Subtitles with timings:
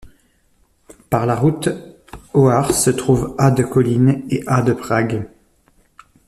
[1.11, 1.69] Par la route,
[2.33, 5.29] Ohaře se trouve à de Kolín et à de Prague.